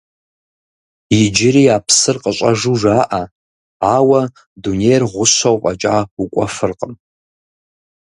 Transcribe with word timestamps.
Иджыри 1.21 1.63
а 1.75 1.77
псыр 1.85 2.17
къыщӀэжу 2.23 2.75
жаӀэ, 2.81 3.23
ауэ 3.95 4.21
дунейр 4.61 5.03
гъущэу 5.11 5.57
фӀэкӀа 5.61 5.97
укӀуэфыркъым. 6.23 6.93